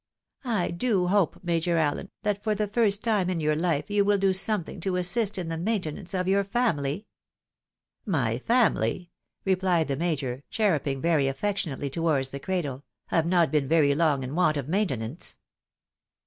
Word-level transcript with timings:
"I 0.43 0.71
do 0.71 1.09
hope. 1.09 1.43
Major 1.43 1.77
Allen, 1.77 2.09
that 2.23 2.41
for 2.43 2.55
the 2.55 2.67
first 2.67 3.03
time 3.03 3.29
in 3.29 3.39
your 3.39 3.55
life 3.55 3.91
you 3.91 4.03
win 4.03 4.19
do 4.19 4.33
something 4.33 4.79
to 4.79 4.95
assist 4.95 5.37
in 5.37 5.47
the 5.47 5.59
maintenance 5.59 6.15
of 6.15 6.27
your 6.27 6.43
family."" 6.43 7.05
My 8.23 8.39
family," 8.39 9.11
rephed 9.45 9.85
the 9.85 9.95
Major, 9.95 10.41
cherupping 10.51 11.01
very 11.03 11.27
affection 11.27 11.77
ately 11.79 11.91
towards 11.91 12.31
the 12.31 12.39
cradle," 12.39 12.83
have 13.13 13.27
not 13.27 13.51
been 13.51 13.67
very 13.67 13.93
long 13.93 14.23
in 14.23 14.33
want 14.33 14.57
of 14.57 14.67
maintenance." 14.67 15.37